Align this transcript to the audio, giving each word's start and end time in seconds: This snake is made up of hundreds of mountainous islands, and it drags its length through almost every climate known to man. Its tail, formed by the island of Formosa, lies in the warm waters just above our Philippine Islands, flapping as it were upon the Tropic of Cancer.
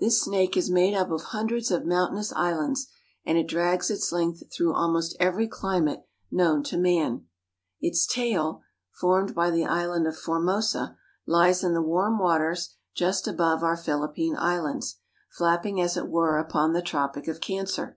This 0.00 0.20
snake 0.20 0.54
is 0.54 0.68
made 0.68 0.94
up 0.94 1.10
of 1.10 1.22
hundreds 1.32 1.70
of 1.70 1.86
mountainous 1.86 2.30
islands, 2.34 2.88
and 3.24 3.38
it 3.38 3.48
drags 3.48 3.88
its 3.90 4.12
length 4.12 4.42
through 4.52 4.74
almost 4.74 5.16
every 5.18 5.48
climate 5.48 6.04
known 6.30 6.62
to 6.64 6.76
man. 6.76 7.24
Its 7.80 8.06
tail, 8.06 8.60
formed 8.90 9.34
by 9.34 9.50
the 9.50 9.64
island 9.64 10.06
of 10.06 10.14
Formosa, 10.18 10.98
lies 11.26 11.64
in 11.64 11.72
the 11.72 11.80
warm 11.80 12.18
waters 12.18 12.76
just 12.94 13.26
above 13.26 13.62
our 13.62 13.78
Philippine 13.78 14.36
Islands, 14.36 14.96
flapping 15.30 15.80
as 15.80 15.96
it 15.96 16.08
were 16.10 16.36
upon 16.36 16.74
the 16.74 16.82
Tropic 16.82 17.26
of 17.26 17.40
Cancer. 17.40 17.96